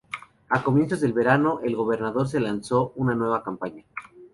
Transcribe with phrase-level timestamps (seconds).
[0.49, 3.85] A comienzos del verano, el gobernador se lanzó a una nueva campaña.